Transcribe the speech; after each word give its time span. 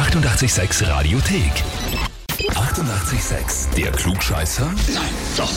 886 0.00 0.80
Radiothek. 0.88 1.62
88,6. 2.60 3.74
Der 3.74 3.90
Klugscheißer? 3.90 4.66
Nein, 4.66 5.02
doch. 5.36 5.50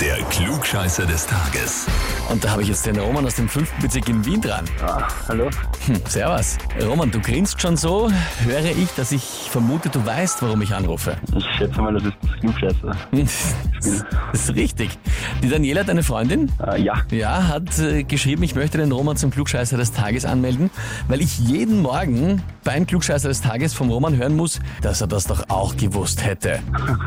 Der 0.00 0.16
Klugscheißer 0.30 1.04
des 1.04 1.26
Tages. 1.26 1.86
Und 2.30 2.42
da 2.42 2.50
habe 2.50 2.62
ich 2.62 2.68
jetzt 2.68 2.86
den 2.86 2.98
Roman 2.98 3.26
aus 3.26 3.34
dem 3.34 3.46
5. 3.48 3.70
Bezirk 3.82 4.08
in 4.08 4.24
Wien 4.24 4.40
dran. 4.40 4.64
Ah, 4.82 5.06
hallo? 5.28 5.50
Hm, 5.86 6.00
servus. 6.08 6.56
Roman, 6.82 7.10
du 7.10 7.20
grinst 7.20 7.60
schon 7.60 7.76
so, 7.76 8.10
höre 8.42 8.64
ich, 8.64 8.88
dass 8.96 9.12
ich 9.12 9.22
vermute, 9.50 9.90
du 9.90 10.04
weißt, 10.04 10.40
warum 10.42 10.62
ich 10.62 10.74
anrufe. 10.74 11.14
Ich 11.36 11.44
schätze 11.58 11.80
mal, 11.82 11.92
das 11.92 12.04
ist 12.04 12.14
das 12.22 12.40
Klugscheißer. 12.40 12.96
Das 14.32 14.40
ist 14.48 14.54
richtig. 14.54 14.98
Die 15.42 15.48
Daniela, 15.50 15.84
deine 15.84 16.02
Freundin, 16.02 16.50
Ah, 16.58 16.74
ja, 16.74 16.94
ja, 17.10 17.48
hat 17.48 17.78
äh, 17.78 18.02
geschrieben, 18.02 18.42
ich 18.42 18.54
möchte 18.54 18.78
den 18.78 18.90
Roman 18.90 19.18
zum 19.18 19.30
Klugscheißer 19.30 19.76
des 19.76 19.92
Tages 19.92 20.24
anmelden, 20.24 20.70
weil 21.06 21.20
ich 21.20 21.38
jeden 21.38 21.82
Morgen 21.82 22.42
beim 22.64 22.86
Klugscheißer 22.86 23.28
des 23.28 23.42
Tages 23.42 23.74
vom 23.74 23.90
Roman 23.90 24.16
hören 24.16 24.36
muss, 24.36 24.58
dass 24.80 25.02
er 25.02 25.06
das 25.06 25.26
doch 25.26 25.50
auch 25.50 25.76
gewusst 25.76 26.13
hätte. 26.22 26.60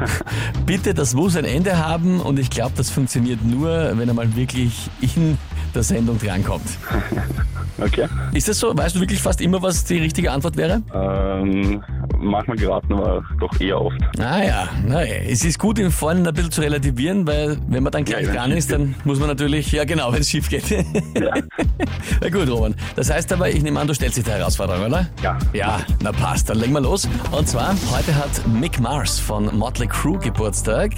Bitte, 0.66 0.94
das 0.94 1.14
muss 1.14 1.36
ein 1.36 1.46
Ende 1.46 1.78
haben 1.78 2.20
und 2.20 2.40
ich 2.40 2.50
glaube, 2.50 2.74
das 2.76 2.90
funktioniert 2.90 3.44
nur, 3.46 3.94
wenn 3.96 4.08
er 4.08 4.14
mal 4.14 4.36
wirklich 4.36 4.90
in 5.02 5.38
der 5.76 5.84
Sendung 5.84 6.18
drankommt. 6.18 6.68
okay. 7.81 8.08
Ist 8.34 8.48
das 8.48 8.59
so? 8.59 8.76
Weißt 8.77 8.95
du 8.95 8.99
wirklich 8.99 9.22
fast 9.22 9.41
immer, 9.41 9.62
was 9.62 9.84
die 9.85 9.98
richtige 9.98 10.31
Antwort 10.31 10.58
wäre? 10.58 10.81
Ähm, 10.94 11.84
manchmal 12.20 12.58
geraten, 12.58 12.94
aber 12.94 13.23
doch 13.40 13.59
eher 13.59 13.80
oft. 13.81 13.98
Ah 14.20 14.44
ja, 14.44 14.68
naja, 14.85 15.16
es 15.27 15.44
ist 15.45 15.59
gut, 15.59 15.80
im 15.80 15.91
Vorhinein 15.91 16.27
ein 16.27 16.34
bisschen 16.34 16.52
zu 16.52 16.62
relativieren, 16.62 17.26
weil 17.27 17.58
wenn 17.68 17.84
man 17.84 17.91
dann 17.91 18.04
gleich 18.05 18.27
Ja, 18.27 18.34
dran 18.34 18.52
ist, 18.52 18.71
dann 18.71 18.95
muss 19.04 19.20
man 19.20 19.27
natürlich, 19.27 19.71
ja 19.71 19.84
genau, 19.85 20.12
wenn 20.12 20.21
es 20.21 20.30
schief 20.30 20.49
geht. 20.49 20.70
Ja, 20.70 21.34
Na 22.21 22.30
gut, 22.30 22.49
Roman. 22.49 22.76
Das 22.95 23.09
heißt 23.12 23.32
aber, 23.34 23.49
ich 23.49 23.62
nehme 23.62 23.80
an, 23.80 23.88
du 23.88 23.94
stellst 23.94 24.18
dich 24.18 24.23
der 24.23 24.40
Herausforderung, 24.40 24.85
oder? 24.85 25.07
ja. 25.23 25.38
Ja, 25.54 25.80
na 26.02 26.12
passt, 26.12 26.49
dann 26.49 26.59
legen 26.59 26.73
wir 26.73 26.82
los. 26.82 27.07
Und 27.32 27.48
zwar, 27.48 27.76
heute 27.91 28.16
hat 28.16 28.30
Mick 28.48 28.80
Mars 28.80 29.20
von 29.20 29.55
Motley 29.57 29.87
Crue 29.87 30.18
Geburtstag 30.20 30.91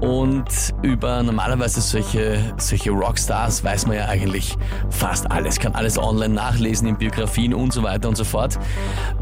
und 0.00 0.44
über 0.82 1.22
normalerweise 1.22 1.80
solche, 1.80 2.38
solche 2.58 2.90
Rockstars 2.90 3.62
weiß 3.64 3.86
man 3.86 3.96
ja 3.96 4.06
eigentlich 4.06 4.56
fast 4.90 5.30
alles, 5.30 5.58
kann 5.58 5.74
alles 5.74 5.98
online 5.98 6.07
nachlesen 6.12 6.88
in 6.88 6.96
Biografien 6.96 7.54
und 7.54 7.72
so 7.72 7.82
weiter 7.82 8.08
und 8.08 8.16
so 8.16 8.24
fort. 8.24 8.58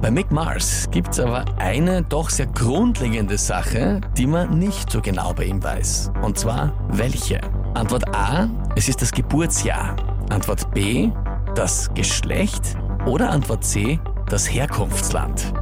Bei 0.00 0.10
Mick 0.10 0.30
Mars 0.30 0.88
gibt 0.90 1.10
es 1.10 1.20
aber 1.20 1.44
eine 1.58 2.02
doch 2.02 2.30
sehr 2.30 2.46
grundlegende 2.46 3.38
Sache, 3.38 4.00
die 4.16 4.26
man 4.26 4.58
nicht 4.58 4.90
so 4.90 5.00
genau 5.00 5.32
bei 5.32 5.44
ihm 5.44 5.62
weiß. 5.62 6.12
Und 6.22 6.38
zwar, 6.38 6.72
welche? 6.88 7.40
Antwort 7.74 8.14
A, 8.14 8.48
es 8.74 8.88
ist 8.88 9.02
das 9.02 9.12
Geburtsjahr. 9.12 9.96
Antwort 10.30 10.72
B, 10.72 11.10
das 11.54 11.92
Geschlecht. 11.94 12.76
Oder 13.06 13.30
Antwort 13.30 13.64
C, 13.64 14.00
das 14.28 14.50
Herkunftsland. 14.52 15.52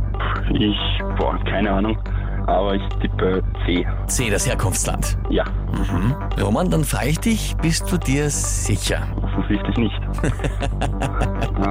Ich, 0.52 0.76
boah, 1.18 1.38
keine 1.44 1.70
Ahnung. 1.70 1.98
Aber 2.46 2.74
ich 2.74 2.82
tippe 3.00 3.42
C. 3.64 3.86
C, 4.06 4.30
das 4.30 4.46
Herkunftsland. 4.46 5.16
Ja, 5.30 5.44
Roman, 6.40 6.70
dann 6.70 6.84
frage 6.84 7.08
ich 7.08 7.20
dich, 7.20 7.56
bist 7.62 7.90
du 7.90 7.96
dir 7.96 8.28
sicher? 8.28 9.06
Offensichtlich 9.36 9.76
nicht. 9.76 10.00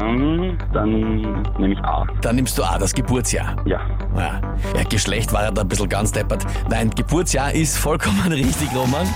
ähm, 0.02 0.58
dann 0.73 0.89
nehme 1.58 1.73
ich 1.73 1.80
A. 1.80 2.06
Dann 2.22 2.36
nimmst 2.36 2.58
du 2.58 2.64
A, 2.64 2.78
das 2.78 2.94
Geburtsjahr. 2.94 3.56
Ja. 3.66 3.80
Ja, 4.16 4.42
ja 4.75 4.83
Geschlecht 4.89 5.33
war 5.33 5.44
ja 5.44 5.52
da 5.52 5.61
ein 5.61 5.67
bisschen 5.67 5.89
ganz 5.89 6.11
deppert. 6.11 6.45
Nein, 6.69 6.89
Geburtsjahr 6.91 7.53
ist 7.53 7.78
vollkommen 7.78 8.22
richtig, 8.31 8.69
Roman. 8.75 9.08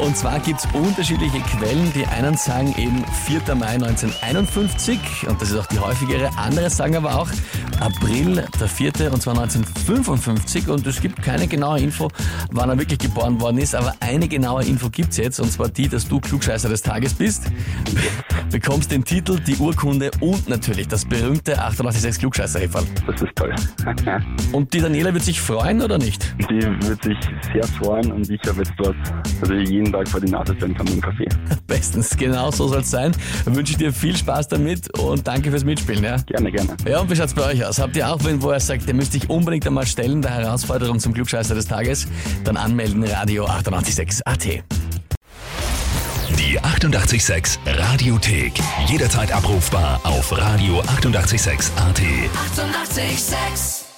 Und 0.00 0.16
zwar 0.16 0.38
gibt's 0.40 0.66
unterschiedliche 0.72 1.40
Quellen. 1.40 1.92
Die 1.94 2.06
einen 2.06 2.36
sagen 2.36 2.74
eben 2.78 3.04
4. 3.26 3.54
Mai 3.54 3.74
1951 3.74 5.28
und 5.28 5.40
das 5.40 5.50
ist 5.50 5.58
auch 5.58 5.66
die 5.66 5.78
häufigere. 5.78 6.30
Andere 6.36 6.70
sagen 6.70 6.96
aber 6.96 7.16
auch 7.16 7.28
April 7.80 8.44
der 8.58 8.68
4. 8.68 8.92
und 9.12 9.22
zwar 9.22 9.38
1955 9.38 10.68
und 10.68 10.86
es 10.86 11.00
gibt 11.00 11.22
keine 11.22 11.46
genaue 11.46 11.80
Info, 11.80 12.08
wann 12.50 12.68
er 12.70 12.78
wirklich 12.78 12.98
geboren 12.98 13.40
worden 13.40 13.58
ist, 13.58 13.74
aber 13.74 13.94
eine 14.00 14.28
genaue 14.28 14.64
Info 14.64 14.90
gibt's 14.90 15.16
jetzt 15.16 15.40
und 15.40 15.50
zwar 15.50 15.68
die, 15.68 15.88
dass 15.88 16.06
du 16.08 16.20
Klugscheißer 16.20 16.68
des 16.68 16.82
Tages 16.82 17.14
bist. 17.14 17.44
Bekommst 18.50 18.90
den 18.90 19.04
Titel, 19.04 19.38
die 19.40 19.56
Urkunde 19.56 20.10
und 20.20 20.48
natürlich 20.48 20.88
das 20.88 21.04
berühmte 21.04 21.58
886 21.58 22.20
klugscheißer 22.20 22.60
-Häferl. 22.60 22.84
Das 23.06 23.22
ist 23.22 23.30
toll. 23.36 23.54
Und 24.52 24.72
die 24.74 24.80
Daniela 24.80 25.12
wird 25.14 25.24
sich 25.24 25.40
freuen 25.40 25.80
oder 25.80 25.96
nicht? 25.98 26.34
Die 26.50 26.60
wird 26.86 27.02
sich 27.04 27.16
sehr 27.52 27.64
freuen 27.78 28.10
und 28.12 28.28
ich 28.28 28.40
habe 28.48 28.58
jetzt 28.58 28.72
was, 28.78 28.94
also 29.40 29.54
jeden 29.54 29.92
Tag 29.92 30.08
vor 30.08 30.20
die 30.20 30.30
Nase 30.30 30.54
stellen 30.56 30.74
kann 30.74 30.86
mit 30.86 30.94
dem 30.94 31.00
Kaffee. 31.00 31.28
Bestens, 31.66 32.16
genau 32.16 32.50
so 32.50 32.68
soll 32.68 32.80
es 32.80 32.90
sein. 32.90 33.12
Dann 33.44 33.54
wünsche 33.54 33.72
ich 33.72 33.78
dir 33.78 33.92
viel 33.92 34.16
Spaß 34.16 34.48
damit 34.48 34.98
und 34.98 35.26
danke 35.26 35.50
fürs 35.50 35.64
Mitspielen. 35.64 36.02
Ja, 36.02 36.16
Gerne, 36.26 36.50
gerne. 36.50 36.76
ja 36.88 37.00
und 37.00 37.10
wie 37.10 37.16
schaut's 37.16 37.34
bei 37.34 37.44
euch 37.52 37.64
aus? 37.64 37.69
Habt 37.78 37.96
ihr 37.96 38.10
auch 38.10 38.24
wen, 38.24 38.42
wo 38.42 38.50
er 38.50 38.60
sagt, 38.60 38.86
ihr 38.88 38.94
müsst 38.94 39.14
dich 39.14 39.28
unbedingt 39.30 39.66
einmal 39.66 39.86
stellen, 39.86 40.22
der 40.22 40.32
Herausforderung 40.32 40.98
zum 40.98 41.12
Glückscheißer 41.12 41.54
des 41.54 41.66
Tages? 41.66 42.06
Dann 42.44 42.56
anmelden, 42.56 43.04
Radio 43.04 43.46
886 43.46 44.26
AT. 44.26 44.44
Die 46.38 46.60
88,6 46.60 47.58
Radiothek. 47.66 48.52
Jederzeit 48.86 49.32
abrufbar 49.32 50.00
auf 50.04 50.32
radio886.at. 50.32 52.00
88,6. 52.00 53.00
Eighty-eight, 53.00 53.18
sex. 53.18 53.89